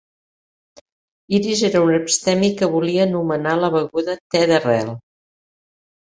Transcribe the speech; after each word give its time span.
Hires 1.39 1.59
era 1.67 1.81
un 1.87 1.91
abstemi 1.97 2.49
que 2.61 2.69
volia 2.75 3.03
anomenar 3.07 3.53
la 3.65 3.69
beguda 3.75 4.15
"te 4.37 4.41
d'arrel". 4.53 4.91